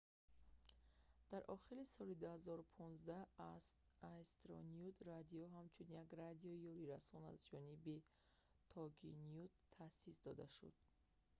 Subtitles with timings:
[1.31, 3.65] дар охири соли 2015
[4.17, 7.97] astronet radio ҳамчун як радиои ёрирасон аз ҷониби
[8.73, 10.75] toginet таъсис дода шуд